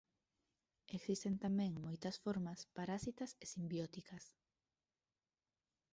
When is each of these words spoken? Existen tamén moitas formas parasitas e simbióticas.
Existen 0.97 1.35
tamén 1.45 1.71
moitas 1.85 2.15
formas 2.23 2.59
parasitas 2.77 3.31
e 3.43 3.45
simbióticas. 3.53 4.25